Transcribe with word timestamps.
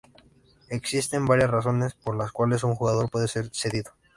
Existen 0.69 1.27
varias 1.27 1.51
razones 1.51 1.93
por 1.93 2.17
las 2.17 2.31
cuales 2.31 2.63
un 2.63 2.73
jugador 2.73 3.11
puede 3.11 3.27
ser 3.27 3.51
cedido. 3.53 3.91